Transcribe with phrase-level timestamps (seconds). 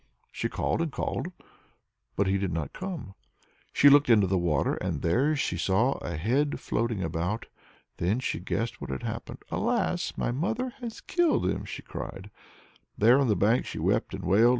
[0.31, 1.27] She called and called,
[2.15, 3.13] but he did not come.
[3.43, 7.45] Then she looked into the water, and there she saw a head floating about.
[7.97, 9.43] Then she guessed what had happened.
[9.51, 10.13] "Alas!
[10.17, 12.31] my mother has killed him!" she cried.
[12.97, 14.49] There on the bank she wept and wailed.